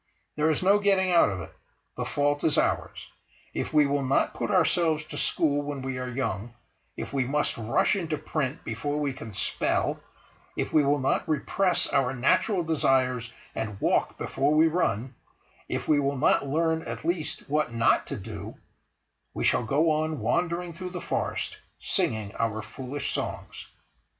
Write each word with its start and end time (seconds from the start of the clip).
There 0.35 0.49
is 0.49 0.63
no 0.63 0.79
getting 0.79 1.11
out 1.11 1.29
of 1.29 1.41
it; 1.41 1.53
the 1.95 2.05
fault 2.05 2.43
is 2.43 2.57
ours. 2.57 3.07
If 3.53 3.71
we 3.71 3.85
will 3.85 4.01
not 4.03 4.33
put 4.33 4.49
ourselves 4.49 5.03
to 5.03 5.15
school 5.19 5.61
when 5.61 5.83
we 5.83 5.99
are 5.99 6.09
young; 6.09 6.55
if 6.97 7.13
we 7.13 7.23
must 7.25 7.55
rush 7.55 7.95
into 7.95 8.17
print 8.17 8.63
before 8.63 8.99
we 8.99 9.13
can 9.13 9.31
spell; 9.35 9.99
if 10.57 10.73
we 10.73 10.83
will 10.83 10.97
not 10.97 11.29
repress 11.29 11.85
our 11.85 12.15
natural 12.15 12.63
desires 12.63 13.31
and 13.53 13.79
walk 13.79 14.17
before 14.17 14.55
we 14.55 14.65
run; 14.67 15.13
if 15.69 15.87
we 15.87 15.99
will 15.99 16.17
not 16.17 16.47
learn 16.47 16.81
at 16.81 17.05
least 17.05 17.47
what 17.47 17.71
not 17.71 18.07
to 18.07 18.17
do—we 18.17 19.43
shall 19.43 19.63
go 19.65 19.91
on 19.91 20.19
wandering 20.19 20.73
through 20.73 20.89
the 20.89 20.99
forest, 20.99 21.59
singing 21.77 22.33
our 22.39 22.63
foolish 22.63 23.11
songs. 23.11 23.67